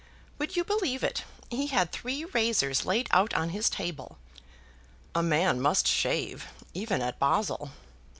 [0.39, 1.25] "Would you believe it?
[1.51, 4.17] he had three razors laid out on his table"
[5.13, 7.69] "A man must shave, even at Basle."